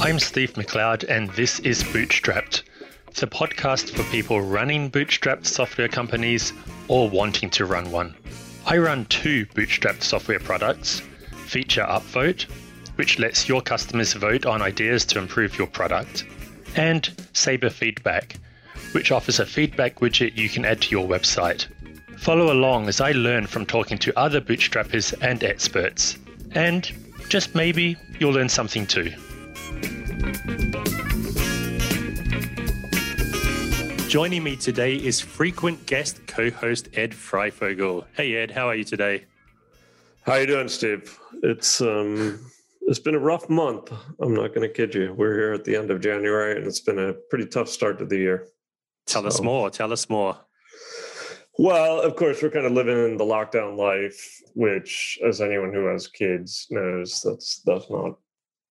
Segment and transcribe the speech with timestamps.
[0.00, 2.62] I'm Steve McLeod, and this is Bootstrapped,
[3.14, 6.52] the podcast for people running bootstrapped software companies
[6.86, 8.14] or wanting to run one.
[8.66, 11.02] I run two bootstrapped software products
[11.46, 12.44] Feature Upvote,
[12.96, 16.24] which lets your customers vote on ideas to improve your product,
[16.76, 18.36] and Saber Feedback,
[18.92, 21.66] which offers a feedback widget you can add to your website.
[22.18, 26.18] Follow along as I learn from talking to other bootstrappers and experts,
[26.52, 26.90] and
[27.28, 29.12] just maybe you'll learn something too.
[34.08, 38.04] Joining me today is frequent guest co-host Ed Freyfogle.
[38.16, 39.24] Hey Ed, how are you today?
[40.22, 41.18] How you doing, Steve?
[41.42, 42.40] It's um
[42.88, 43.92] it's been a rough month.
[44.20, 45.12] I'm not going to kid you.
[45.12, 48.06] We're here at the end of January and it's been a pretty tough start to
[48.06, 48.48] the year.
[49.06, 49.28] Tell so.
[49.28, 49.70] us more.
[49.70, 50.38] Tell us more.
[51.58, 55.86] Well, of course, we're kind of living in the lockdown life, which, as anyone who
[55.86, 58.12] has kids knows, that's that's not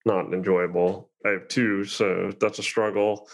[0.05, 1.11] not enjoyable.
[1.25, 3.27] I have two, so that's a struggle.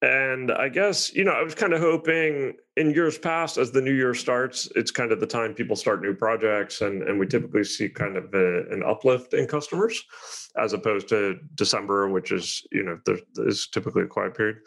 [0.00, 3.80] And I guess, you know, I was kind of hoping in years past, as the
[3.80, 6.80] new year starts, it's kind of the time people start new projects.
[6.82, 7.30] And, and we mm-hmm.
[7.30, 10.00] typically see kind of a, an uplift in customers
[10.56, 14.58] as opposed to December, which is, you know, there is typically a quiet period.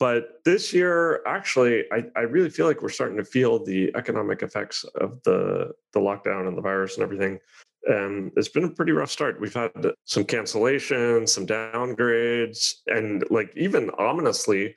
[0.00, 4.42] But this year, actually, I, I really feel like we're starting to feel the economic
[4.42, 7.40] effects of the, the lockdown and the virus and everything
[7.84, 9.40] and it's been a pretty rough start.
[9.40, 9.70] We've had
[10.04, 14.74] some cancellations, some downgrades, and like even ominously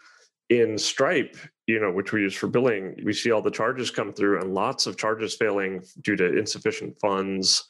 [0.49, 4.11] in Stripe, you know, which we use for billing, we see all the charges come
[4.11, 7.63] through and lots of charges failing due to insufficient funds.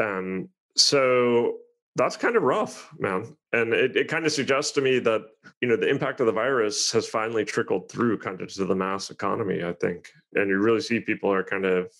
[0.00, 1.58] Um, so
[1.94, 3.36] that's kind of rough, man.
[3.52, 5.22] And it, it kind of suggests to me that,
[5.60, 8.74] you know, the impact of the virus has finally trickled through kind of to the
[8.74, 10.10] mass economy, I think.
[10.34, 11.90] And you really see people are kind of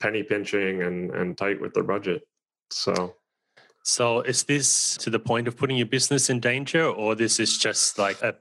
[0.00, 2.22] penny pinching and and tight with their budget.
[2.70, 3.14] So
[3.88, 7.56] so is this to the point of putting your business in danger or this is
[7.56, 8.34] just like a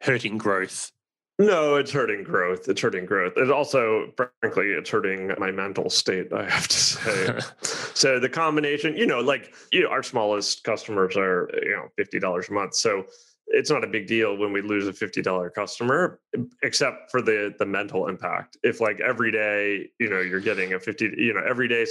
[0.00, 0.92] hurting growth?
[1.38, 2.68] No, it's hurting growth.
[2.68, 3.32] It's hurting growth.
[3.36, 7.38] It also, frankly, it's hurting my mental state, I have to say.
[7.94, 12.48] so the combination, you know, like you know, our smallest customers are, you know, $50
[12.48, 12.74] a month.
[12.74, 13.04] So
[13.48, 16.20] it's not a big deal when we lose a $50 customer
[16.62, 18.56] except for the the mental impact.
[18.62, 21.84] If like every day you know you're getting a 50 you know every day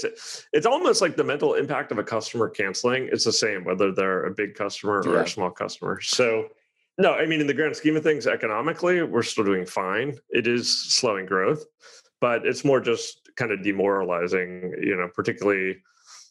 [0.53, 4.25] it's almost like the mental impact of a customer canceling it's the same whether they're
[4.25, 5.22] a big customer or yeah.
[5.22, 6.00] a small customer.
[6.02, 6.47] So
[6.97, 10.18] no i mean in the grand scheme of things economically we're still doing fine.
[10.30, 11.64] It is slowing growth
[12.22, 15.78] but it's more just kind of demoralizing you know particularly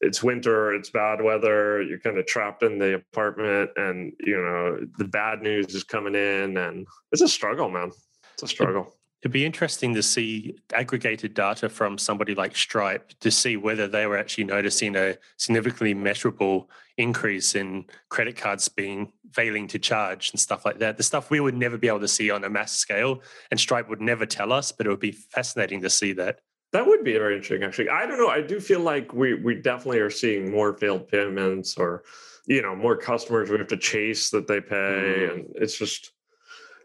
[0.02, 4.80] it's winter, it's bad weather, you're kind of trapped in the apartment, and you know
[4.98, 7.90] the bad news is coming in, and it's a struggle, man.
[8.34, 8.96] It's a struggle.
[9.22, 14.06] It'd be interesting to see aggregated data from somebody like Stripe to see whether they
[14.06, 16.68] were actually noticing a significantly measurable
[16.98, 20.96] increase in credit cards being failing to charge and stuff like that.
[20.96, 23.88] The stuff we would never be able to see on a mass scale, and Stripe
[23.88, 26.40] would never tell us, but it would be fascinating to see that.
[26.72, 27.90] That would be very interesting, actually.
[27.90, 28.28] I don't know.
[28.28, 32.04] I do feel like we we definitely are seeing more failed payments, or
[32.46, 35.32] you know, more customers we have to chase that they pay, mm.
[35.32, 36.12] and it's just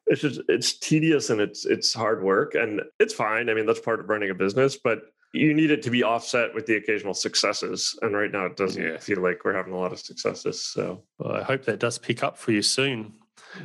[0.06, 3.50] it's just it's tedious and it's it's hard work, and it's fine.
[3.50, 5.03] I mean, that's part of running a business, but
[5.34, 7.98] you need it to be offset with the occasional successes.
[8.02, 8.98] And right now, it doesn't yeah.
[8.98, 10.62] feel like we're having a lot of successes.
[10.62, 13.14] So well, I hope that does pick up for you soon,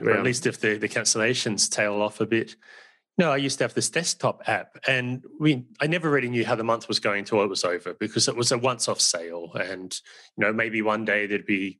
[0.00, 0.08] yeah.
[0.08, 2.56] or at least if the the cancellations tail off a bit.
[3.18, 6.54] No, I used to have this desktop app, and we I never really knew how
[6.54, 9.94] the month was going till it was over because it was a once-off sale, and
[10.36, 11.78] you know maybe one day there'd be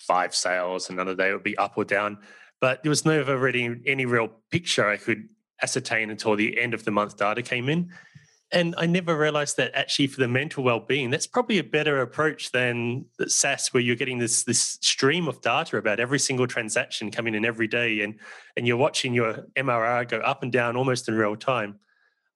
[0.00, 2.18] five sales, another day it would be up or down,
[2.60, 5.28] but there was never really any real picture I could
[5.62, 7.90] ascertain until the end of the month data came in.
[8.52, 12.52] And I never realized that actually for the mental well-being, that's probably a better approach
[12.52, 17.34] than SaaS, where you're getting this this stream of data about every single transaction coming
[17.34, 18.18] in every day, and
[18.56, 21.78] and you're watching your MRR go up and down almost in real time.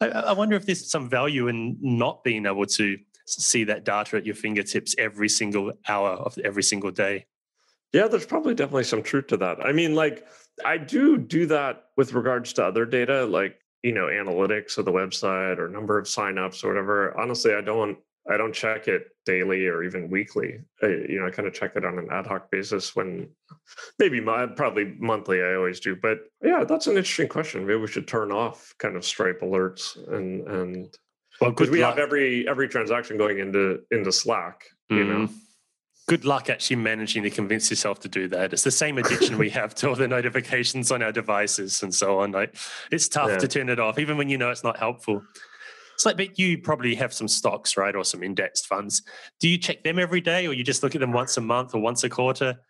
[0.01, 2.97] I, I wonder if there's some value in not being able to
[3.27, 7.27] see that data at your fingertips every single hour of every single day.
[7.93, 9.65] Yeah, there's probably definitely some truth to that.
[9.65, 10.27] I mean, like
[10.65, 14.93] I do do that with regards to other data, like you know analytics of the
[14.93, 17.99] website or number of signups or whatever honestly i don't
[18.31, 21.73] i don't check it daily or even weekly I, you know i kind of check
[21.77, 23.29] it on an ad hoc basis when
[23.99, 27.87] maybe my, probably monthly i always do but yeah that's an interesting question maybe we
[27.87, 30.97] should turn off kind of stripe alerts and and
[31.41, 31.91] well because we luck.
[31.91, 35.25] have every every transaction going into into slack you mm-hmm.
[35.25, 35.29] know
[36.07, 38.53] good luck actually managing to convince yourself to do that.
[38.53, 42.21] It's the same addiction we have to all the notifications on our devices and so
[42.21, 42.33] on.
[42.33, 42.57] Like
[42.93, 43.39] it's tough yeah.
[43.39, 45.23] to turn it off, even when you know it's not helpful.
[45.95, 49.03] It's like, but you probably have some stocks, right, or some indexed funds.
[49.41, 51.75] Do you check them every day, or you just look at them once a month
[51.75, 52.61] or once a quarter?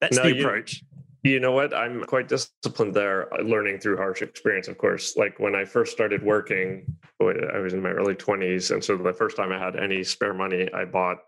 [0.00, 0.82] That's no, the approach.
[1.22, 1.72] You know what?
[1.72, 5.16] I'm quite disciplined there, learning through harsh experience, of course.
[5.16, 6.84] Like when I first started working,
[7.20, 8.72] I was in my early 20s.
[8.72, 11.18] And so the first time I had any spare money, I bought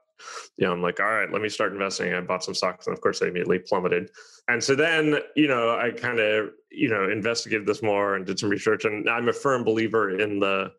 [0.56, 2.12] you know, I'm like, all right, let me start investing.
[2.12, 4.10] I bought some stocks, and of course, they immediately plummeted.
[4.48, 8.38] And so then, you know, I kind of, you know, investigated this more and did
[8.38, 8.84] some research.
[8.84, 10.72] And I'm a firm believer in the,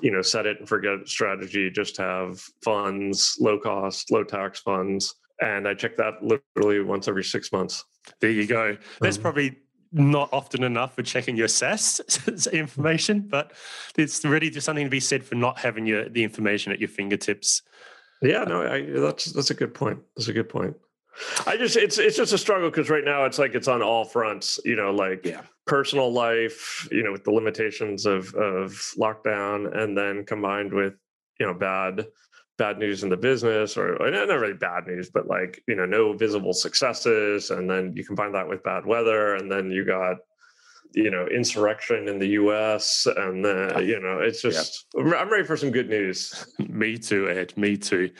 [0.00, 1.70] you know, set it and forget strategy.
[1.70, 7.24] Just have funds, low cost, low tax funds, and I check that literally once every
[7.24, 7.84] six months.
[8.20, 8.76] There you go.
[9.00, 9.58] That's um, probably
[9.92, 12.00] not often enough for checking your SaaS
[12.52, 13.52] information, but
[13.96, 16.88] it's really just something to be said for not having your the information at your
[16.88, 17.62] fingertips.
[18.24, 20.00] Yeah, no, I, that's that's a good point.
[20.16, 20.74] That's a good point.
[21.46, 24.04] I just it's it's just a struggle because right now it's like it's on all
[24.04, 24.58] fronts.
[24.64, 25.42] You know, like yeah.
[25.66, 30.94] personal life, you know, with the limitations of of lockdown, and then combined with
[31.38, 32.06] you know bad
[32.56, 35.84] bad news in the business or, or not really bad news but like you know
[35.84, 40.18] no visible successes and then you combine that with bad weather and then you got
[40.94, 45.14] you know insurrection in the us and uh, you know it's just yeah.
[45.16, 48.10] i'm ready for some good news me too ed me too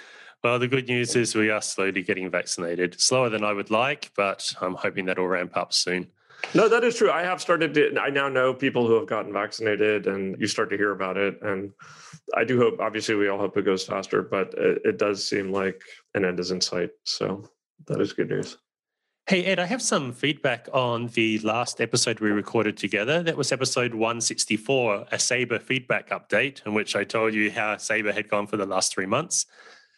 [0.43, 4.11] well the good news is we are slowly getting vaccinated slower than i would like
[4.17, 6.07] but i'm hoping that'll ramp up soon
[6.53, 7.11] no, that is true.
[7.11, 10.69] I have started to, I now know people who have gotten vaccinated and you start
[10.71, 11.39] to hear about it.
[11.43, 11.73] And
[12.37, 15.53] I do hope, obviously, we all hope it goes faster, but it, it does seem
[15.53, 15.81] like
[16.15, 16.91] an end is in sight.
[17.05, 17.49] So
[17.87, 18.59] that is good news.
[19.27, 23.23] Hey, Ed, I have some feedback on the last episode we recorded together.
[23.23, 28.13] That was episode 164, a Saber feedback update, in which I told you how Saber
[28.13, 29.47] had gone for the last three months.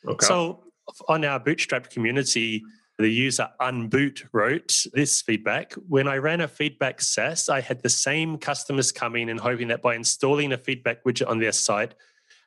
[0.06, 0.24] Okay.
[0.24, 0.62] So,
[1.08, 2.62] on our Bootstrap community,
[2.98, 5.72] the user Unboot wrote this feedback.
[5.88, 9.82] When I ran a feedback SaaS, I had the same customers coming and hoping that
[9.82, 11.96] by installing a feedback widget on their site,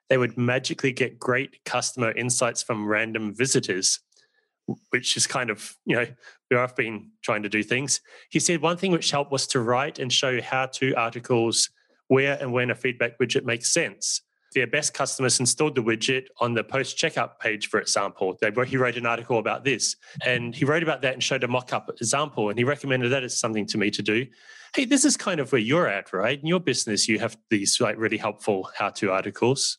[0.08, 4.00] they would magically get great customer insights from random visitors,
[4.90, 6.06] which is kind of, you know,
[6.50, 8.02] where I've been trying to do things.
[8.30, 11.70] He said one thing which helped was to write and show how to articles
[12.08, 14.22] where and when a feedback widget makes sense
[14.54, 18.38] their best customers installed the widget on the post checkout page, for example.
[18.42, 19.96] They, he wrote an article about this
[20.26, 22.50] and he wrote about that and showed a mock up example.
[22.50, 24.26] And he recommended that as something to me to do.
[24.76, 26.40] Hey, this is kind of where you're at, right?
[26.40, 29.78] In your business, you have these like really helpful how to articles.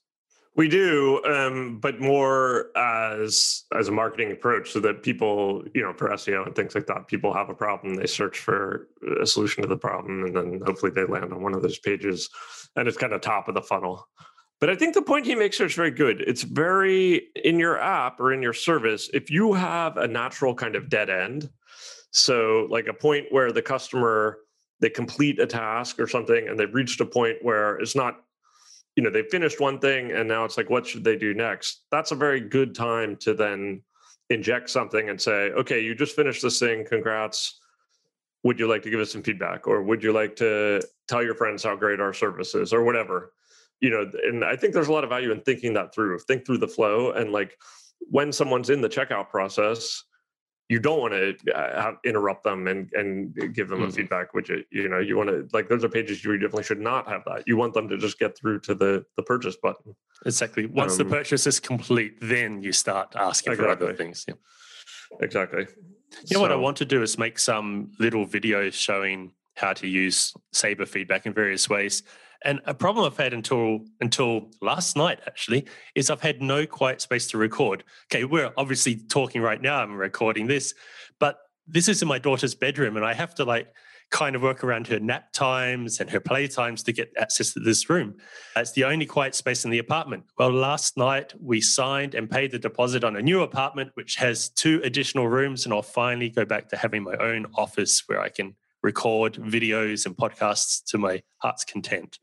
[0.60, 5.94] We do, um, but more as as a marketing approach, so that people, you know,
[5.94, 8.86] for SEO and things like that, people have a problem, they search for
[9.22, 12.28] a solution to the problem, and then hopefully they land on one of those pages,
[12.76, 14.06] and it's kind of top of the funnel.
[14.60, 16.20] But I think the point he makes here is very good.
[16.20, 20.76] It's very in your app or in your service, if you have a natural kind
[20.76, 21.48] of dead end,
[22.10, 24.40] so like a point where the customer
[24.80, 28.24] they complete a task or something and they've reached a point where it's not
[28.96, 31.84] you know they've finished one thing and now it's like what should they do next?
[31.90, 33.82] That's a very good time to then
[34.28, 37.58] inject something and say okay you just finished this thing congrats.
[38.42, 39.66] Would you like to give us some feedback?
[39.66, 43.32] Or would you like to tell your friends how great our service is or whatever.
[43.80, 46.44] You know and i think there's a lot of value in thinking that through think
[46.44, 47.56] through the flow and like
[48.10, 50.04] when someone's in the checkout process
[50.70, 53.88] you don't want to uh, interrupt them and and give them mm-hmm.
[53.88, 56.80] a feedback widget you know you want to like those are pages you definitely should
[56.80, 57.42] not have that.
[57.46, 59.96] You want them to just get through to the the purchase button.
[60.24, 60.66] Exactly.
[60.66, 63.76] Once um, the purchase is complete then you start asking exactly.
[63.76, 64.34] for other things yeah.
[65.20, 65.66] Exactly.
[66.28, 69.72] You know so, what i want to do is make some little videos showing how
[69.72, 72.04] to use saber feedback in various ways
[72.44, 77.00] and a problem I've had until until last night actually is I've had no quiet
[77.00, 77.84] space to record.
[78.10, 79.82] Okay, we're obviously talking right now.
[79.82, 80.74] I'm recording this,
[81.18, 83.68] but this is in my daughter's bedroom, and I have to like
[84.10, 87.60] kind of work around her nap times and her play times to get access to
[87.60, 88.16] this room.
[88.56, 90.24] It's the only quiet space in the apartment.
[90.36, 94.48] Well, last night we signed and paid the deposit on a new apartment, which has
[94.48, 98.28] two additional rooms, and I'll finally go back to having my own office where I
[98.30, 102.18] can record videos and podcasts to my heart's content.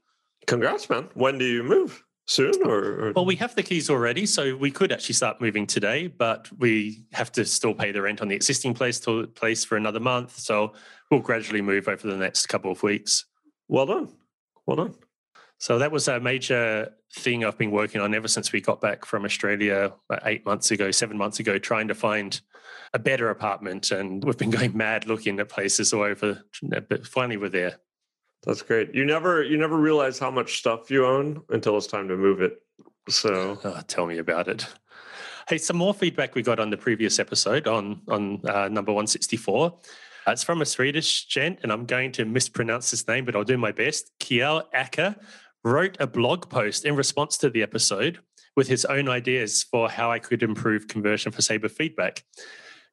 [0.47, 1.09] Congrats, man.
[1.13, 2.03] When do you move?
[2.29, 5.65] Soon or, or, Well, we have the keys already, so we could actually start moving
[5.65, 9.63] today, but we have to still pay the rent on the existing place to place
[9.63, 10.37] for another month.
[10.37, 10.73] So
[11.09, 13.25] we'll gradually move over the next couple of weeks.
[13.69, 14.09] Well done.
[14.65, 14.95] Well done.
[15.59, 19.05] So that was a major thing I've been working on ever since we got back
[19.05, 19.93] from Australia
[20.25, 22.39] eight months ago, seven months ago, trying to find
[22.93, 23.91] a better apartment.
[23.91, 27.79] And we've been going mad looking at places all over, but finally we're there.
[28.43, 28.93] That's great.
[28.93, 32.41] You never you never realize how much stuff you own until it's time to move
[32.41, 32.61] it.
[33.09, 34.67] So oh, tell me about it.
[35.49, 39.79] Hey, some more feedback we got on the previous episode on on uh, number 164.
[40.27, 43.45] Uh, it's from a Swedish gent, and I'm going to mispronounce his name, but I'll
[43.45, 44.11] do my best.
[44.19, 45.15] Kiel Acker
[45.63, 48.19] wrote a blog post in response to the episode
[48.55, 52.23] with his own ideas for how I could improve conversion for Saber feedback.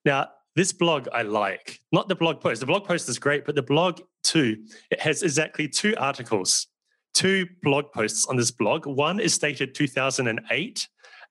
[0.04, 2.60] Now, this blog I like, not the blog post.
[2.60, 6.68] The blog post is great, but the blog too, it has exactly two articles,
[7.12, 8.86] two blog posts on this blog.
[8.86, 10.88] One is dated 2008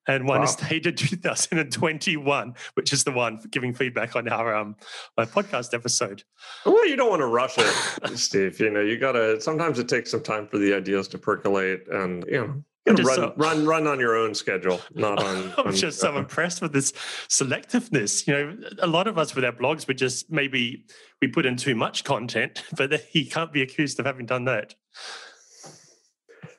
[0.07, 0.43] and one wow.
[0.43, 4.75] is dated 2021, which is the one giving feedback on our um
[5.17, 6.23] our podcast episode.
[6.65, 8.59] Well, you don't want to rush it, Steve.
[8.59, 9.39] You know, you gotta.
[9.41, 12.63] Sometimes it takes some time for the ideas to percolate, and you know.
[12.85, 15.53] Run, so, run, run on your own schedule, not on.
[15.57, 16.91] I'm on, just so uh, impressed with this
[17.29, 18.27] selectiveness.
[18.27, 20.83] You know, a lot of us with our blogs, we just maybe
[21.21, 24.75] we put in too much content, but he can't be accused of having done that.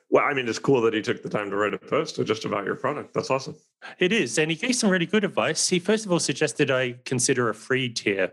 [0.09, 2.45] Well, I mean, it's cool that he took the time to write a post just
[2.45, 3.13] about your product.
[3.13, 3.55] That's awesome.
[3.99, 4.37] It is.
[4.39, 5.67] And he gave some really good advice.
[5.67, 8.31] He first of all suggested I consider a free tier,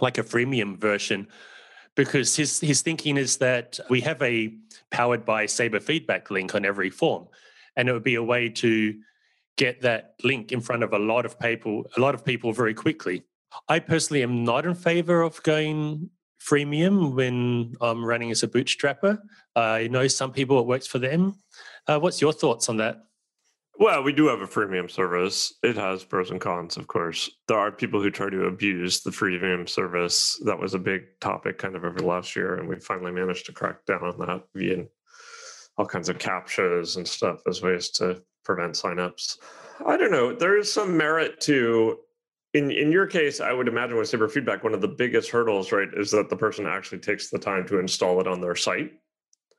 [0.00, 1.28] like a freemium version,
[1.96, 4.54] because his, his thinking is that we have a
[4.90, 7.28] powered by Saber feedback link on every form.
[7.76, 8.94] And it would be a way to
[9.56, 12.74] get that link in front of a lot of people, a lot of people very
[12.74, 13.22] quickly.
[13.68, 16.10] I personally am not in favor of going
[16.40, 19.18] freemium when I'm running as a bootstrapper.
[19.54, 21.36] I know some people it works for them.
[21.86, 23.04] Uh, what's your thoughts on that?
[23.76, 25.54] Well, we do have a freemium service.
[25.62, 27.28] It has pros and cons, of course.
[27.48, 30.40] There are people who try to abuse the freemium service.
[30.44, 33.46] That was a big topic kind of over the last year, and we finally managed
[33.46, 34.84] to crack down on that via
[35.76, 39.38] all kinds of captchas and stuff as ways to prevent signups.
[39.84, 40.32] I don't know.
[40.32, 41.98] There is some merit to
[42.52, 45.72] in in your case, I would imagine with Saber feedback, one of the biggest hurdles,
[45.72, 48.92] right, is that the person actually takes the time to install it on their site.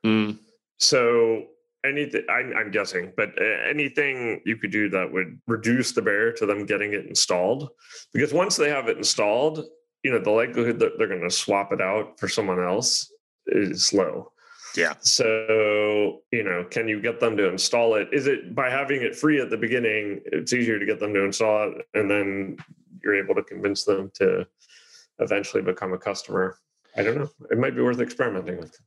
[0.04, 0.38] Mm.
[0.78, 1.44] So
[1.84, 6.32] anything, I'm, I'm, guessing, but uh, anything you could do that would reduce the barrier
[6.32, 7.70] to them getting it installed,
[8.12, 9.64] because once they have it installed,
[10.02, 13.12] you know, the likelihood that they're going to swap it out for someone else
[13.46, 14.32] is low.
[14.76, 14.94] Yeah.
[15.00, 18.08] So, you know, can you get them to install it?
[18.12, 21.24] Is it by having it free at the beginning, it's easier to get them to
[21.24, 22.58] install it and then
[23.02, 24.46] you're able to convince them to
[25.18, 26.58] eventually become a customer.
[26.96, 27.30] I don't know.
[27.50, 28.78] It might be worth experimenting with.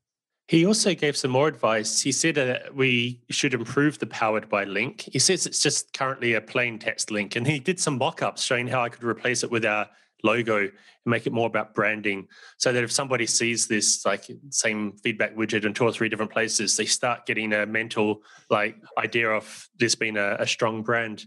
[0.49, 2.01] He also gave some more advice.
[2.01, 5.01] He said that we should improve the powered by link.
[5.01, 8.41] He says it's just currently a plain text link, and he did some mock ups
[8.41, 9.87] showing how I could replace it with our
[10.23, 10.71] logo and
[11.05, 12.27] make it more about branding
[12.57, 16.31] so that if somebody sees this like same feedback widget in two or three different
[16.31, 21.25] places they start getting a mental like idea of this being a, a strong brand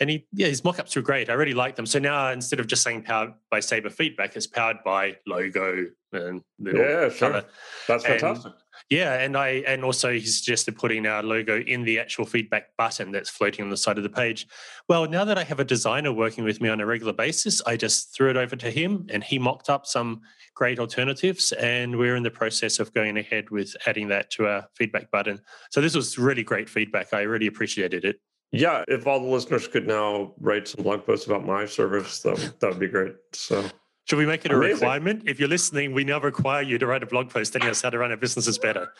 [0.00, 1.30] and he yeah his mock-ups were great.
[1.30, 1.86] I really like them.
[1.86, 6.42] So now instead of just saying powered by saber feedback it's powered by logo and
[6.58, 7.42] yeah sure.
[7.88, 8.52] that's fantastic.
[8.88, 13.10] yeah and i and also he suggested putting our logo in the actual feedback button
[13.10, 14.46] that's floating on the side of the page.
[14.88, 17.76] Well now that i have a designer working with me on a regular basis i
[17.76, 20.20] just threw it over to him and he mocked up some
[20.54, 24.66] great alternatives and we're in the process of going ahead with adding that to our
[24.74, 25.38] feedback button.
[25.70, 27.12] So this was really great feedback.
[27.12, 28.16] I really appreciated it
[28.58, 32.54] yeah, if all the listeners could now write some blog posts about my service, that
[32.60, 33.14] that would be great.
[33.32, 33.64] So.
[34.04, 34.74] Should we make it a Amazing.
[34.74, 35.22] requirement?
[35.26, 37.90] If you're listening, we now require you to write a blog post telling us how
[37.90, 38.92] to run our businesses better.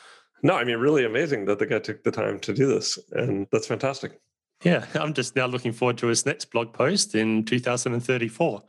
[0.43, 2.99] No, I mean, really amazing that the guy took the time to do this.
[3.13, 4.21] And that's fantastic.
[4.65, 8.63] Yeah, I'm just now looking forward to his next blog post in 2034.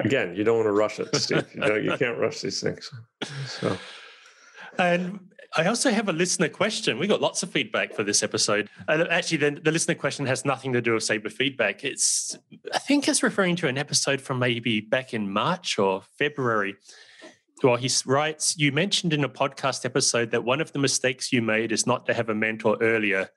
[0.00, 1.46] Again, you don't want to rush it, Steve.
[1.54, 2.90] you, know, you can't rush these things.
[3.46, 3.76] So.
[4.78, 5.20] And
[5.58, 6.98] I also have a listener question.
[6.98, 8.68] We got lots of feedback for this episode.
[8.88, 11.82] Uh, actually, the, the listener question has nothing to do with Saber feedback.
[11.82, 12.36] It's,
[12.74, 16.76] I think, it's referring to an episode from maybe back in March or February.
[17.62, 21.40] Well, he writes, You mentioned in a podcast episode that one of the mistakes you
[21.40, 23.30] made is not to have a mentor earlier.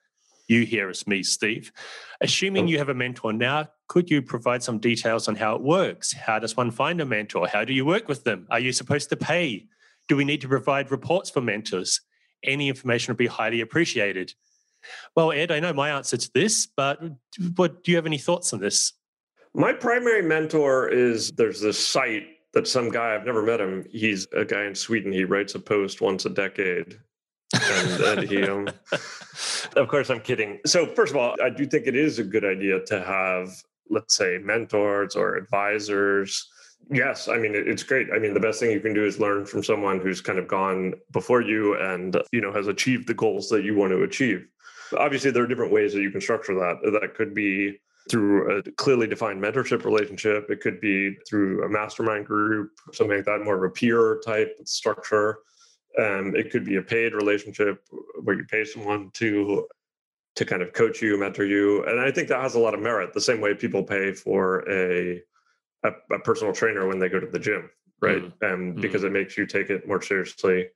[0.50, 1.72] You hear us, me, Steve.
[2.20, 6.12] Assuming you have a mentor now, could you provide some details on how it works?
[6.12, 7.48] How does one find a mentor?
[7.48, 8.46] How do you work with them?
[8.52, 9.68] Are you supposed to pay?
[10.10, 12.02] Do we need to provide reports for mentors?
[12.44, 14.34] Any information would be highly appreciated.
[15.16, 17.02] Well, Ed, I know my answer to this, but
[17.56, 18.94] what, do you have any thoughts on this?
[19.54, 24.28] My primary mentor is there's this site that some guy, I've never met him, he's
[24.36, 25.12] a guy in Sweden.
[25.12, 27.00] He writes a post once a decade.
[27.54, 28.68] and, and he, um,
[29.76, 30.60] of course, I'm kidding.
[30.66, 33.50] So, first of all, I do think it is a good idea to have,
[33.90, 36.48] let's say, mentors or advisors
[36.92, 38.08] Yes, I mean it's great.
[38.14, 40.48] I mean the best thing you can do is learn from someone who's kind of
[40.48, 44.48] gone before you and you know has achieved the goals that you want to achieve.
[44.98, 46.82] Obviously there are different ways that you can structure that.
[47.00, 50.50] That could be through a clearly defined mentorship relationship.
[50.50, 54.58] It could be through a mastermind group, something like that, more of a peer type
[54.66, 55.40] structure.
[56.00, 57.84] Um, it could be a paid relationship
[58.24, 59.68] where you pay someone to
[60.36, 61.84] to kind of coach you, mentor you.
[61.86, 64.64] And I think that has a lot of merit, the same way people pay for
[64.70, 65.22] a,
[65.84, 67.70] a, a personal trainer when they go to the gym,
[68.02, 68.24] right?
[68.24, 68.54] Mm.
[68.54, 68.82] And mm.
[68.82, 70.68] because it makes you take it more seriously.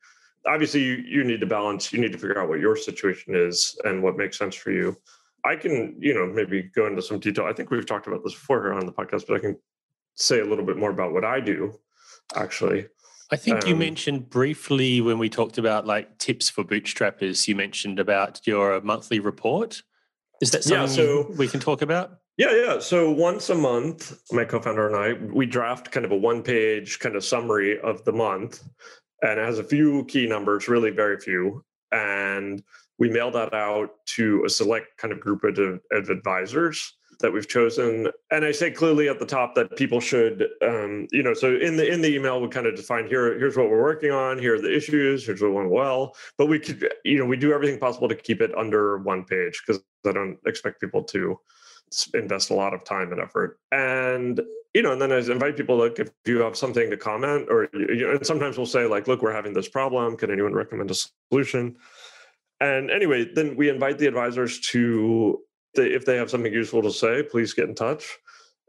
[0.46, 3.78] Obviously, you, you need to balance, you need to figure out what your situation is
[3.86, 4.96] and what makes sense for you.
[5.46, 7.46] I can, you know, maybe go into some detail.
[7.46, 9.58] I think we've talked about this before here on the podcast, but I can
[10.16, 11.80] say a little bit more about what I do
[12.36, 12.88] actually.
[13.32, 17.56] I think um, you mentioned briefly when we talked about like tips for bootstrappers, you
[17.56, 19.82] mentioned about your monthly report.
[20.42, 22.20] Is that something yeah, so, we can talk about?
[22.38, 22.80] Yeah, yeah.
[22.80, 27.16] So once a month, my co-founder and I, we draft kind of a one-page kind
[27.16, 28.64] of summary of the month,
[29.22, 32.64] and it has a few key numbers, really very few, and
[32.98, 35.60] we mail that out to a select kind of group of,
[35.92, 40.48] of advisors that we've chosen and i say clearly at the top that people should
[40.62, 43.56] um, you know so in the in the email we kind of define here here's
[43.56, 46.92] what we're working on here are the issues here's what went well but we could
[47.06, 50.38] you know we do everything possible to keep it under one page because i don't
[50.48, 51.40] expect people to
[52.14, 54.42] invest a lot of time and effort and
[54.74, 57.70] you know and then i invite people like if you have something to comment or
[57.74, 60.90] you know and sometimes we'll say like look we're having this problem can anyone recommend
[60.92, 60.96] a
[61.30, 61.76] solution
[62.60, 65.40] and anyway then we invite the advisors to
[65.76, 68.18] if they have something useful to say, please get in touch.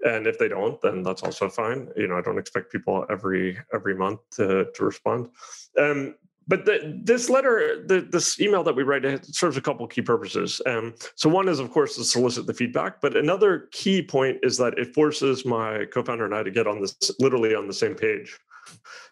[0.04, 1.88] And if they don't, then that's also fine.
[1.96, 5.30] You know, I don't expect people every every month to to respond.
[5.78, 9.86] Um, but the, this letter, the, this email that we write, it serves a couple
[9.86, 10.60] key purposes.
[10.66, 13.00] Um, so one is, of course, to solicit the feedback.
[13.00, 16.80] But another key point is that it forces my co-founder and I to get on
[16.80, 18.38] this literally on the same page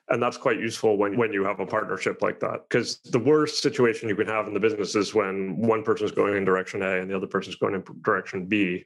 [0.09, 3.63] and that's quite useful when when you have a partnership like that because the worst
[3.63, 6.83] situation you can have in the business is when one person is going in direction
[6.83, 8.85] a and the other person is going in direction b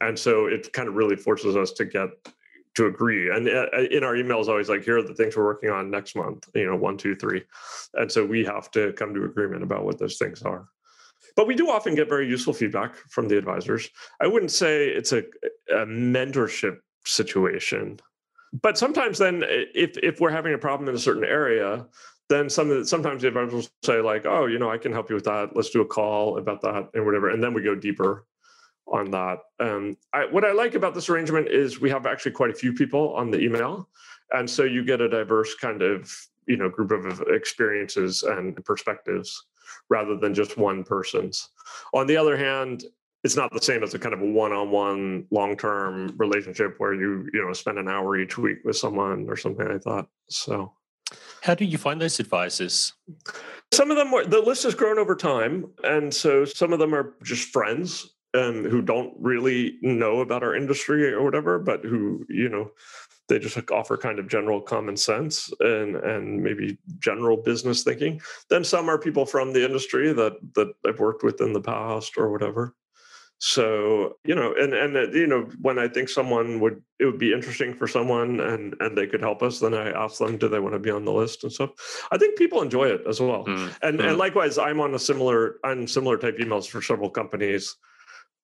[0.00, 2.08] and so it kind of really forces us to get
[2.74, 3.30] to agree.
[3.30, 5.90] And uh, uh, in our emails always like here are the things we're working on
[5.90, 7.44] next month you know one two three.
[7.94, 10.68] And so we have to come to agreement about what those things are.
[11.36, 13.88] But we do often get very useful feedback from the advisors.
[14.20, 15.24] I wouldn't say it's a,
[15.70, 18.00] a mentorship situation
[18.62, 19.42] but sometimes then
[19.74, 21.86] if if we're having a problem in a certain area
[22.28, 25.14] then some sometimes the advisors will say like oh you know i can help you
[25.14, 25.50] with that.
[25.54, 28.26] Let's do a call about that and whatever and then we go deeper
[28.86, 29.38] on that.
[29.60, 32.72] Um, I, what i like about this arrangement is we have actually quite a few
[32.72, 33.88] people on the email.
[34.32, 36.12] And so you get a diverse kind of
[36.46, 39.46] you know group of experiences and perspectives
[39.88, 41.50] rather than just one person's.
[41.92, 42.84] On the other hand
[43.22, 47.42] it's not the same as a kind of a one-on-one long-term relationship where you you
[47.42, 50.06] know spend an hour each week with someone or something like that.
[50.28, 50.72] So
[51.42, 52.92] how do you find those advisors
[53.74, 55.66] some of them were the list has grown over time.
[55.82, 60.54] And so some of them are just friends um, who don't really know about our
[60.54, 62.70] industry or whatever but who you know
[63.28, 68.20] they just offer kind of general common sense and and maybe general business thinking
[68.50, 72.16] then some are people from the industry that that i've worked with in the past
[72.16, 72.74] or whatever
[73.38, 77.18] so you know and and uh, you know when i think someone would it would
[77.18, 80.48] be interesting for someone and and they could help us then i ask them do
[80.48, 81.70] they want to be on the list and stuff
[82.12, 83.74] i think people enjoy it as well mm.
[83.82, 84.08] and mm.
[84.08, 87.76] and likewise i'm on a similar on similar type emails for several companies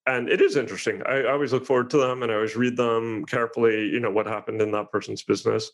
[0.07, 2.77] and it is interesting I, I always look forward to them and i always read
[2.77, 5.71] them carefully you know what happened in that person's business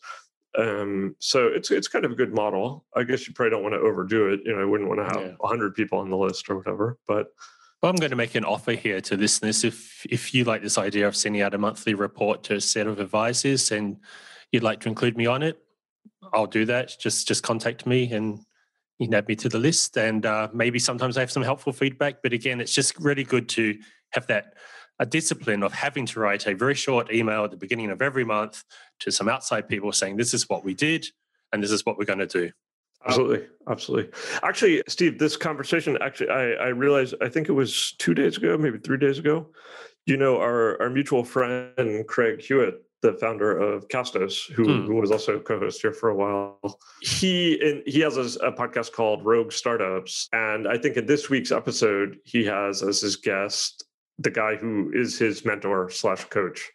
[0.57, 2.85] um, so it's it's kind of a good model.
[2.95, 4.41] I guess you probably don't want to overdo it.
[4.43, 5.35] You know, I wouldn't want to have yeah.
[5.37, 6.97] 100 people on the list or whatever.
[7.07, 7.27] But
[7.81, 9.63] well, I'm going to make an offer here to listeners.
[9.63, 12.87] If if you like this idea of sending out a monthly report to a set
[12.87, 13.97] of advisors and
[14.51, 15.59] you'd like to include me on it,
[16.33, 16.95] I'll do that.
[16.99, 18.39] Just just contact me and
[18.97, 19.95] you can add me to the list.
[19.95, 22.23] And uh, maybe sometimes I have some helpful feedback.
[22.23, 23.77] But again, it's just really good to
[24.11, 24.53] have that
[24.99, 28.23] a discipline of having to write a very short email at the beginning of every
[28.23, 28.63] month
[28.99, 31.05] to some outside people saying this is what we did
[31.53, 32.51] and this is what we're going to do.
[33.05, 34.11] Absolutely, absolutely.
[34.43, 38.57] Actually, Steve, this conversation actually, I, I realized I think it was two days ago,
[38.57, 39.47] maybe three days ago.
[40.05, 44.85] You know, our our mutual friend Craig Hewitt, the founder of Castos, who, hmm.
[44.87, 46.79] who was also co-host here for a while.
[47.01, 51.29] He in, he has a, a, podcast called Rogue Startups, and I think in this
[51.29, 53.86] week's episode, he has as his guest
[54.19, 56.69] the guy who is his mentor slash coach,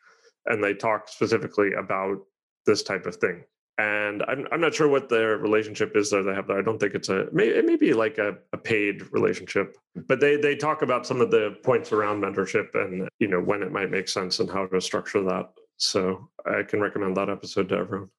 [0.47, 2.19] and they talk specifically about
[2.67, 3.45] this type of thing
[3.79, 6.59] and I'm, I'm not sure what their relationship is that they have there.
[6.59, 9.77] I don't think it's a it may be like a, a paid relationship,
[10.07, 13.63] but they they talk about some of the points around mentorship and you know when
[13.63, 15.51] it might make sense and how to structure that.
[15.79, 18.11] So I can recommend that episode to everyone.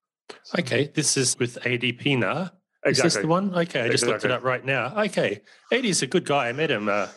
[0.58, 2.52] Okay, this is with ADP now.
[2.86, 3.54] Is this the one?
[3.54, 4.08] Okay, I just exactly.
[4.12, 4.94] looked it up right now.
[5.06, 5.42] Okay,
[5.72, 6.50] is a good guy.
[6.50, 7.08] I met him uh,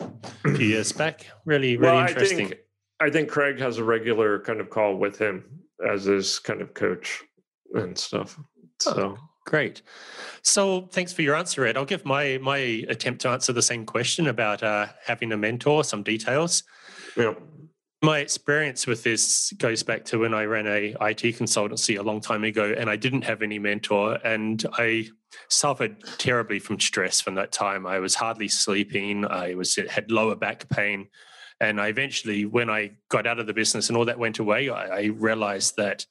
[0.45, 1.25] a few years back.
[1.45, 2.45] Really, really well, interesting.
[2.45, 2.59] I think,
[2.99, 5.43] I think Craig has a regular kind of call with him
[5.87, 7.23] as his kind of coach
[7.73, 8.39] and stuff.
[8.87, 9.81] Oh, so Great.
[10.41, 11.77] So thanks for your answer, Ed.
[11.77, 12.57] I'll give my my
[12.89, 16.63] attempt to answer the same question about uh, having a mentor, some details.
[17.15, 17.33] Yeah.
[18.03, 22.21] My experience with this goes back to when I ran a IT consultancy a long
[22.21, 25.07] time ago, and I didn't have any mentor, and I
[25.49, 27.87] suffered terribly from stress from that time.
[27.87, 29.25] I was hardly sleeping.
[29.25, 31.07] I was had lower back pain,
[31.59, 34.69] and I eventually, when I got out of the business and all that went away,
[34.69, 36.05] I, I realized that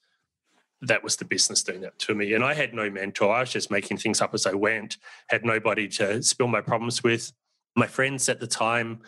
[0.83, 2.35] that was the business doing that to me.
[2.35, 3.33] And I had no mentor.
[3.33, 7.05] I was just making things up as I went, had nobody to spill my problems
[7.05, 7.33] with.
[7.77, 9.01] My friends at the time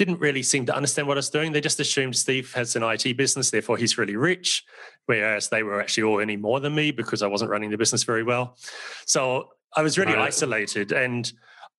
[0.00, 1.52] didn't really seem to understand what I was doing.
[1.52, 4.64] They just assumed Steve has an IT business, therefore he's really rich,
[5.04, 8.02] whereas they were actually all earning more than me because I wasn't running the business
[8.02, 8.56] very well.
[9.04, 10.28] So I was really right.
[10.28, 11.30] isolated and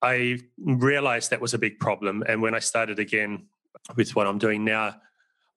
[0.03, 2.23] I realized that was a big problem.
[2.27, 3.47] And when I started again
[3.95, 4.97] with what I'm doing now,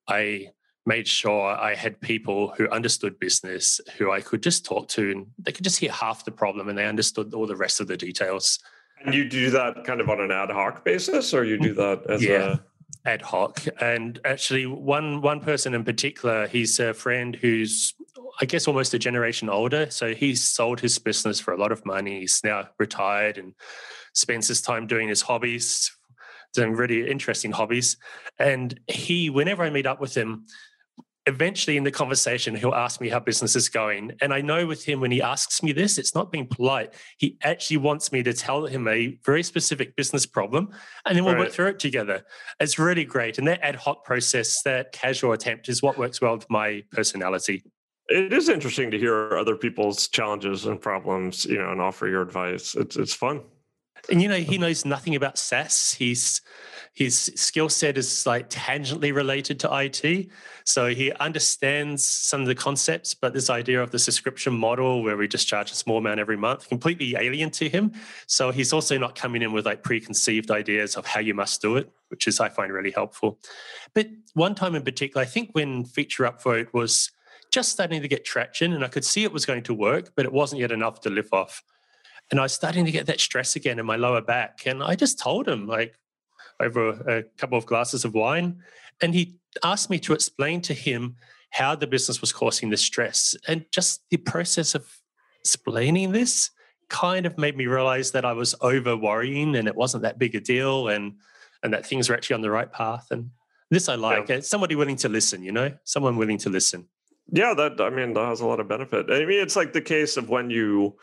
[0.09, 0.53] I
[0.87, 5.27] made sure I had people who understood business who I could just talk to and
[5.39, 7.97] they could just hear half the problem and they understood all the rest of the
[7.99, 8.59] details.
[9.05, 11.77] And you do that kind of on an ad hoc basis or you do mm.
[11.77, 12.57] that as yeah.
[13.05, 13.63] a ad hoc.
[13.81, 17.95] And actually one one person in particular he's a friend who's
[18.41, 19.91] i guess almost a generation older.
[19.91, 22.21] So he's sold his business for a lot of money.
[22.21, 23.55] He's now retired and
[24.15, 25.91] spends his time doing his hobbies
[26.55, 27.97] doing really interesting hobbies.
[28.39, 30.47] And he whenever i meet up with him
[31.27, 34.13] eventually in the conversation he'll ask me how business is going.
[34.21, 36.95] And i know with him when he asks me this it's not being polite.
[37.19, 40.71] He actually wants me to tell him a very specific business problem
[41.07, 41.45] and then we'll right.
[41.45, 42.25] work through it together.
[42.61, 43.39] It's really great.
[43.39, 47.63] And that ad hoc process that casual attempt is what works well with my personality.
[48.09, 52.23] It is interesting to hear other people's challenges and problems you know and offer your
[52.23, 52.75] advice.
[52.75, 53.41] It's it's fun
[54.11, 55.93] and you know he knows nothing about SaaS.
[55.93, 56.41] He's
[56.95, 60.29] his skill set is like tangentially related to IT.
[60.65, 65.17] So he understands some of the concepts, but this idea of the subscription model where
[65.17, 67.93] we just charge a small amount every month, completely alien to him.
[68.29, 71.77] So he's also not coming in with like preconceived ideas of how you must do
[71.77, 73.41] it, which is I find really helpful.
[73.93, 77.11] But one time in particular, I think when Feature Upvote was
[77.51, 80.25] just starting to get traction and I could see it was going to work, but
[80.25, 81.65] it wasn't yet enough to live off.
[82.31, 84.63] And I was starting to get that stress again in my lower back.
[84.67, 85.99] And I just told him, like,
[86.61, 88.63] over a couple of glasses of wine.
[89.03, 91.17] And he asked me to explain to him
[91.51, 93.37] how the business was causing the stress.
[93.47, 94.87] And just the process of
[95.41, 96.51] explaining this
[96.89, 100.35] kind of made me realize that I was over worrying and it wasn't that big
[100.35, 101.15] a deal and
[101.63, 103.07] and that things were actually on the right path.
[103.11, 103.31] And
[103.71, 104.29] this I like.
[104.29, 104.41] Yeah.
[104.41, 106.87] Somebody willing to listen, you know, someone willing to listen.
[107.33, 109.11] Yeah, that I mean that has a lot of benefit.
[109.11, 110.97] I mean, it's like the case of when you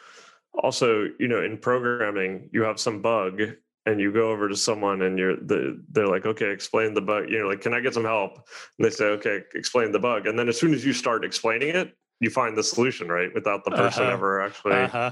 [0.53, 3.41] also, you know, in programming, you have some bug
[3.85, 7.29] and you go over to someone and you're the, they're like okay explain the bug
[7.29, 8.35] you know like can i get some help
[8.77, 11.69] and they say okay explain the bug and then as soon as you start explaining
[11.69, 14.13] it you find the solution right without the person uh-huh.
[14.13, 15.11] ever actually uh-huh.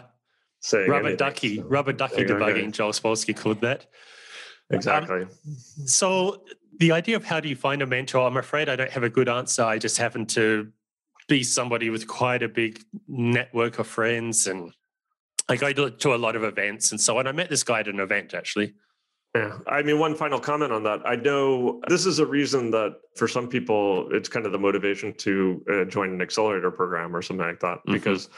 [0.60, 1.18] saying rubber anything.
[1.18, 2.72] ducky so, rubber ducky debugging okay.
[2.72, 3.88] joel spolsky called that
[4.70, 5.30] exactly um,
[5.86, 6.44] so
[6.80, 9.10] the idea of how do you find a mentor i'm afraid i don't have a
[9.10, 10.72] good answer i just happen to
[11.28, 14.74] be somebody with quite a big network of friends and
[15.50, 17.28] I go to, to a lot of events and so on.
[17.28, 18.74] I met this guy at an event actually.
[19.36, 19.60] Yeah.
[19.68, 21.02] I mean, one final comment on that.
[21.06, 25.14] I know this is a reason that for some people, it's kind of the motivation
[25.18, 27.94] to uh, join an accelerator program or something like that, mm-hmm.
[27.94, 28.30] because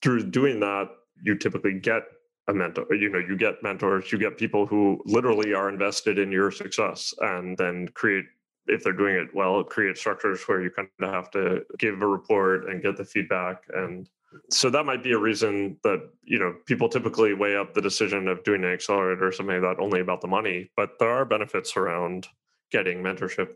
[0.00, 0.88] through doing that,
[1.22, 2.04] you typically get
[2.48, 6.32] a mentor, you know, you get mentors, you get people who literally are invested in
[6.32, 8.24] your success and then create
[8.66, 12.06] if they're doing it well, create structures where you kind of have to give a
[12.06, 14.08] report and get the feedback and
[14.50, 18.28] so that might be a reason that you know people typically weigh up the decision
[18.28, 21.24] of doing an accelerator or something like that only about the money but there are
[21.24, 22.28] benefits around
[22.70, 23.48] getting mentorship.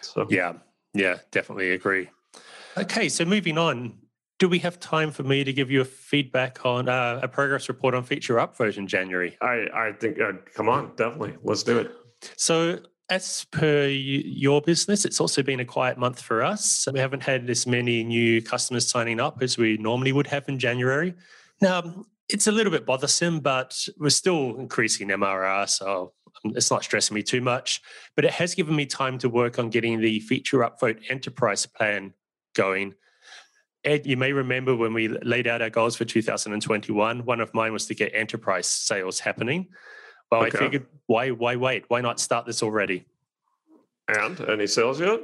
[0.00, 0.26] So.
[0.28, 0.54] Yeah.
[0.92, 2.10] Yeah definitely agree.
[2.76, 3.98] Okay so moving on.
[4.38, 7.68] Do we have time for me to give you a feedback on uh, a progress
[7.68, 9.36] report on feature upvote in january?
[9.42, 11.36] I i think uh, come on definitely.
[11.42, 11.92] Let's do it.
[12.36, 16.86] So as per your business, it's also been a quiet month for us.
[16.90, 20.58] We haven't had as many new customers signing up as we normally would have in
[20.58, 21.14] January.
[21.60, 26.12] Now, it's a little bit bothersome, but we're still increasing MRR, so
[26.44, 27.82] um, it's not stressing me too much.
[28.14, 32.14] But it has given me time to work on getting the feature upvote enterprise plan
[32.54, 32.94] going.
[33.82, 37.72] Ed, you may remember when we laid out our goals for 2021, one of mine
[37.72, 39.68] was to get enterprise sales happening.
[40.30, 40.58] Well, okay.
[40.58, 41.84] I figured, why, why wait?
[41.88, 43.04] Why not start this already?
[44.08, 45.20] And any sales yet?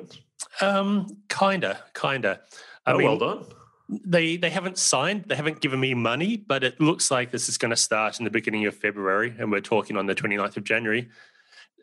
[0.61, 2.41] Um, kinda, kinda.
[2.85, 3.45] I oh, mean, well done.
[3.89, 5.25] They they haven't signed.
[5.27, 8.25] They haven't given me money, but it looks like this is going to start in
[8.25, 11.09] the beginning of February, and we're talking on the 29th of January.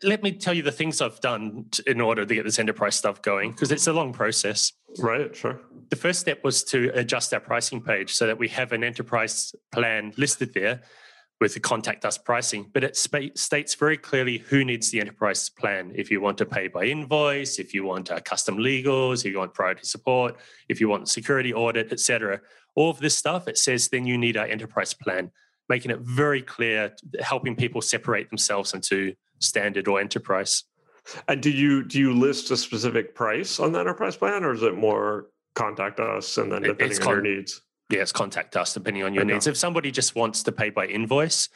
[0.02, 3.22] let me tell you the things I've done in order to get this enterprise stuff
[3.22, 4.72] going because it's a long process.
[4.98, 5.60] Right, sure.
[5.88, 9.54] The first step was to adjust our pricing page so that we have an enterprise
[9.72, 10.82] plan listed there
[11.44, 15.50] with the contact us pricing, but it sp- states very clearly who needs the enterprise
[15.50, 15.92] plan.
[15.94, 19.40] If you want to pay by invoice, if you want uh, custom legals, if you
[19.40, 20.38] want priority support,
[20.70, 22.40] if you want security audit, etc.
[22.76, 25.30] All of this stuff, it says then you need our enterprise plan,
[25.68, 30.64] making it very clear, helping people separate themselves into standard or enterprise.
[31.28, 34.62] And do you do you list a specific price on the enterprise plan, or is
[34.62, 37.60] it more contact us and then depending on your needs?
[37.94, 39.34] Yes, contact us depending on your okay.
[39.34, 39.46] needs.
[39.46, 41.48] If somebody just wants to pay by invoice,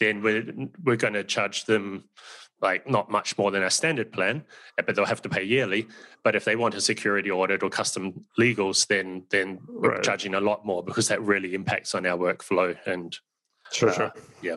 [0.00, 0.44] then we're
[0.82, 2.04] we're going to charge them
[2.62, 4.44] like not much more than our standard plan,
[4.86, 5.88] but they'll have to pay yearly.
[6.22, 10.02] But if they want a security audit or custom legals, then then we're right.
[10.02, 13.16] charging a lot more because that really impacts on our workflow and
[13.72, 14.12] sure, uh, sure.
[14.40, 14.56] yeah.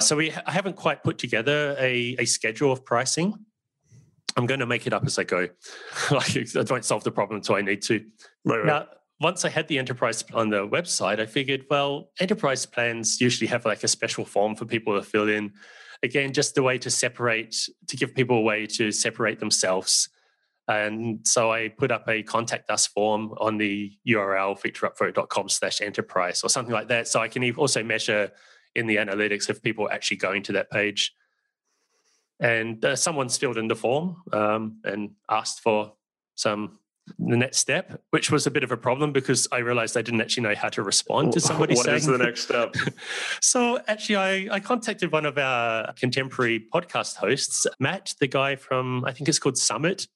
[0.00, 3.34] So we I haven't quite put together a, a schedule of pricing.
[4.36, 5.48] I'm going to make it up as I go.
[6.10, 8.04] like I don't solve the problem until I need to.
[8.44, 8.66] Right, right.
[8.66, 8.86] Now,
[9.20, 13.64] once I had the enterprise on the website, I figured, well, enterprise plans usually have
[13.64, 15.52] like a special form for people to fill in.
[16.02, 17.56] Again, just a way to separate,
[17.88, 20.08] to give people a way to separate themselves.
[20.66, 26.42] And so I put up a contact us form on the URL featureupvote.com slash enterprise
[26.42, 27.06] or something like that.
[27.06, 28.30] So I can also measure
[28.74, 31.14] in the analytics if people are actually going to that page.
[32.40, 35.92] And uh, someone's filled in the form um, and asked for
[36.34, 36.78] some
[37.18, 40.20] the next step, which was a bit of a problem because I realized I didn't
[40.20, 41.94] actually know how to respond to somebody what saying.
[41.94, 42.74] What is the next step?
[43.40, 49.04] so actually, I, I contacted one of our contemporary podcast hosts, Matt, the guy from
[49.04, 50.06] I think it's called Summit.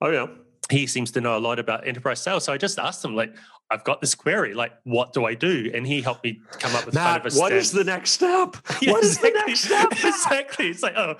[0.00, 0.26] Oh yeah.
[0.70, 2.44] He seems to know a lot about enterprise sales.
[2.44, 3.34] So I just asked him, like,
[3.70, 5.70] I've got this query, like, what do I do?
[5.74, 7.40] And he helped me come up with Matt, kind of a step.
[7.42, 8.56] what is the next step?
[8.80, 9.52] Yeah, what exactly.
[9.52, 9.92] is the next step?
[9.92, 10.68] exactly.
[10.68, 11.16] It's like, oh,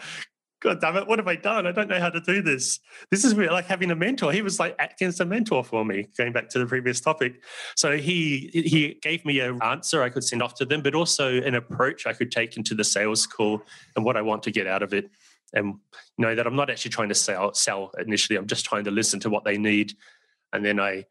[0.62, 1.66] God damn it, what have I done?
[1.66, 2.78] I don't know how to do this.
[3.10, 4.30] This is like having a mentor.
[4.30, 7.42] He was like acting as a mentor for me, going back to the previous topic.
[7.74, 11.36] So he he gave me an answer I could send off to them, but also
[11.42, 13.62] an approach I could take into the sales call
[13.96, 15.10] and what I want to get out of it.
[15.52, 15.66] And
[16.16, 18.38] you know that I'm not actually trying to sell sell initially.
[18.38, 19.94] I'm just trying to listen to what they need.
[20.52, 21.06] And then I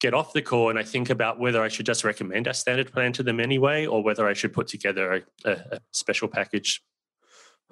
[0.00, 2.90] get off the call and I think about whether I should just recommend a standard
[2.92, 6.82] plan to them anyway, or whether I should put together a, a special package.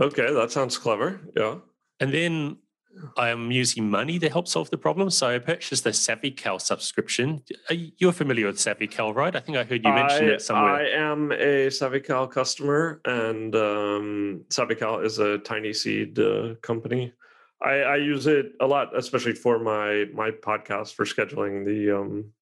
[0.01, 1.21] Okay, that sounds clever.
[1.37, 1.57] Yeah.
[2.01, 2.59] And then
[3.17, 5.11] I'm using money to help solve the problem.
[5.11, 7.43] So I purchased the SavvyCal subscription.
[7.71, 9.35] You're familiar with SavvyCal, right?
[9.35, 10.75] I think I heard you mention I, it somewhere.
[10.75, 17.13] I am a SavvyCal customer, and um, SavvyCal is a TinySeed uh, company.
[17.61, 22.33] I, I, use it a lot, especially for my my podcast for scheduling the um,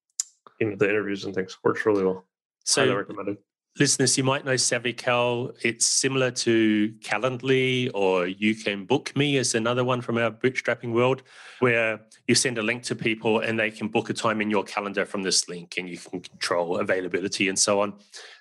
[0.61, 1.57] you know, the interviews and things.
[1.65, 2.27] Works really well.
[2.65, 3.39] So Highly recommended
[3.79, 5.57] listeners, you might know SavvyCal.
[5.63, 10.93] It's similar to Calendly or You Can Book Me is another one from our bootstrapping
[10.93, 11.23] world,
[11.61, 14.65] where you send a link to people and they can book a time in your
[14.65, 17.95] calendar from this link and you can control availability and so on.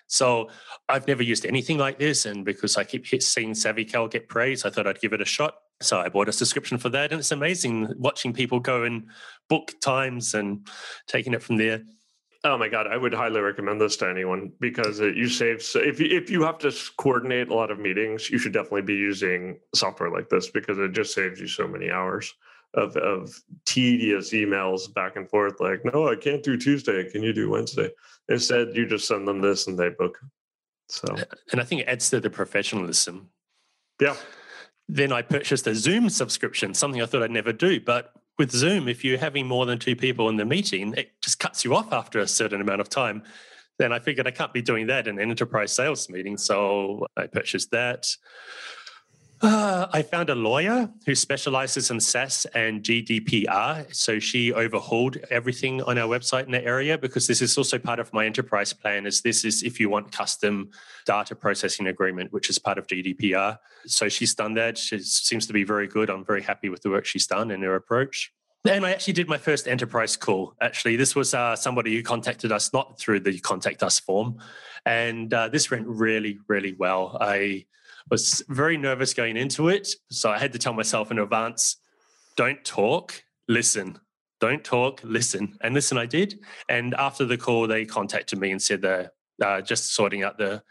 [0.07, 0.49] So
[0.87, 2.25] I've never used anything like this.
[2.25, 5.55] And because I keep seeing SavvyCal get praise, I thought I'd give it a shot.
[5.81, 7.11] So I bought a subscription for that.
[7.11, 9.07] And it's amazing watching people go and
[9.49, 10.67] book times and
[11.07, 11.81] taking it from there.
[12.45, 15.63] Oh my god, I would highly recommend this to anyone because it, you save.
[15.63, 18.83] So if you, if you have to coordinate a lot of meetings, you should definitely
[18.83, 22.31] be using software like this because it just saves you so many hours
[22.75, 25.59] of of tedious emails back and forth.
[25.59, 27.09] Like, no, I can't do Tuesday.
[27.09, 27.89] Can you do Wednesday?
[28.29, 30.19] Instead, you just send them this and they book.
[30.87, 31.15] So,
[31.51, 33.29] and I think it adds to the professionalism.
[33.99, 34.15] Yeah.
[34.87, 38.87] Then I purchased a Zoom subscription, something I thought I'd never do, but with Zoom,
[38.87, 41.93] if you're having more than two people in the meeting, it just cuts you off
[41.93, 43.23] after a certain amount of time.
[43.77, 46.37] Then I figured I can't be doing that in an enterprise sales meeting.
[46.37, 48.07] So I purchased that.
[49.45, 53.93] Uh, I found a lawyer who specializes in SaaS and GDPR.
[53.93, 57.99] So she overhauled everything on our website in that area because this is also part
[57.99, 59.05] of my enterprise plan.
[59.05, 60.71] Is this is if you want custom
[61.05, 63.59] data processing agreement, which is part of GDPR.
[63.85, 64.79] So she's done that.
[64.79, 66.09] She seems to be very good.
[66.09, 68.33] I'm very happy with the work she's done and her approach.
[68.67, 70.55] And I actually did my first enterprise call.
[70.59, 74.39] Actually, this was uh, somebody who contacted us not through the contact us form,
[74.87, 77.15] and uh, this went really, really well.
[77.21, 77.65] I
[78.09, 79.87] was very nervous going into it.
[80.11, 81.77] So I had to tell myself in advance
[82.37, 83.99] don't talk, listen.
[84.41, 85.57] Don't talk, listen.
[85.61, 86.39] And listen, I did.
[86.67, 90.61] And after the call, they contacted me and said they're uh, just sorting out the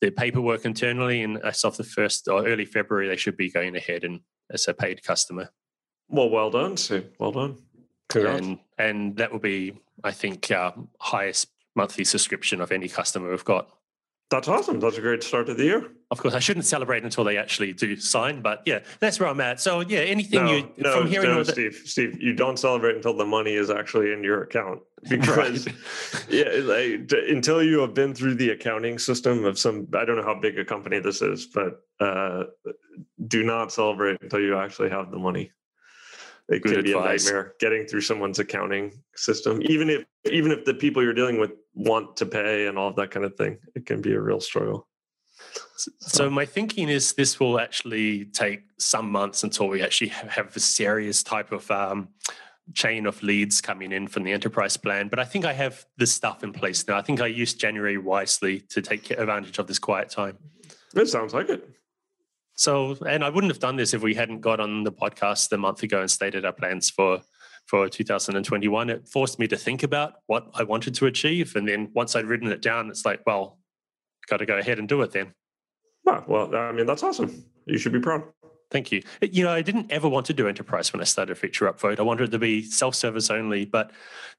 [0.00, 1.22] the paperwork internally.
[1.22, 4.20] And as of the first or early February, they should be going ahead and
[4.50, 5.50] as a paid customer.
[6.08, 7.04] Well, well done, Sue.
[7.18, 7.56] Well done.
[8.08, 8.40] Congrats.
[8.40, 13.44] And and that will be, I think, our highest monthly subscription of any customer we've
[13.44, 13.70] got.
[14.32, 14.80] That's awesome.
[14.80, 15.90] That's a great start to the year.
[16.10, 19.42] Of course, I shouldn't celebrate until they actually do sign, but yeah, that's where I'm
[19.42, 19.60] at.
[19.60, 22.58] So yeah, anything no, you no, from here no, all the, Steve, Steve, you don't
[22.58, 25.68] celebrate until the money is actually in your account because
[26.30, 30.24] yeah, like, until you have been through the accounting system of some, I don't know
[30.24, 32.44] how big a company this is, but uh,
[33.26, 35.52] do not celebrate until you actually have the money.
[36.48, 40.64] It Good can be a nightmare getting through someone's accounting system, even if even if
[40.64, 43.58] the people you're dealing with want to pay and all of that kind of thing.
[43.74, 44.88] It can be a real struggle.
[45.98, 50.60] So my thinking is this will actually take some months until we actually have a
[50.60, 52.08] serious type of um,
[52.74, 55.08] chain of leads coming in from the enterprise plan.
[55.08, 56.96] But I think I have the stuff in place now.
[56.96, 60.38] I think I used January wisely to take advantage of this quiet time.
[60.94, 61.68] It sounds like it.
[62.54, 65.58] So, and I wouldn't have done this if we hadn't got on the podcast a
[65.58, 67.22] month ago and stated our plans for
[67.66, 68.90] for 2021.
[68.90, 72.26] It forced me to think about what I wanted to achieve, and then once I'd
[72.26, 73.58] written it down, it's like, well,
[74.28, 75.34] got to go ahead and do it then.
[76.04, 77.44] Well, I mean, that's awesome.
[77.66, 78.24] You should be proud.
[78.70, 79.02] Thank you.
[79.20, 81.98] You know, I didn't ever want to do enterprise when I started Feature Upvote.
[81.98, 83.90] I wanted it to be self-service only, but